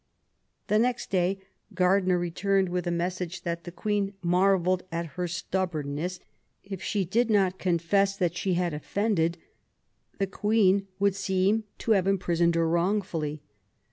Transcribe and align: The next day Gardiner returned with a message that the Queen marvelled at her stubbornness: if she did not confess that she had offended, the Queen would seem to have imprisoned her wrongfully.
The 0.65 0.79
next 0.79 1.11
day 1.11 1.43
Gardiner 1.75 2.17
returned 2.17 2.69
with 2.69 2.87
a 2.87 2.91
message 2.91 3.43
that 3.43 3.65
the 3.65 3.71
Queen 3.71 4.15
marvelled 4.23 4.81
at 4.91 5.05
her 5.13 5.27
stubbornness: 5.27 6.19
if 6.63 6.81
she 6.81 7.05
did 7.05 7.29
not 7.29 7.59
confess 7.59 8.17
that 8.17 8.35
she 8.35 8.55
had 8.55 8.73
offended, 8.73 9.37
the 10.17 10.25
Queen 10.25 10.87
would 10.97 11.13
seem 11.13 11.65
to 11.77 11.91
have 11.91 12.07
imprisoned 12.07 12.55
her 12.55 12.67
wrongfully. 12.67 13.43